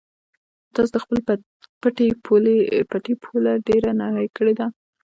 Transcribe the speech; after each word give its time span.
تاسو 0.73 0.91
د 0.93 0.97
خپل 1.03 1.17
پټي 2.89 3.13
پوله 3.21 3.51
ډېره 3.67 3.89
نرۍ 3.99 4.27
کړې 4.37 4.53
ده. 4.59 4.67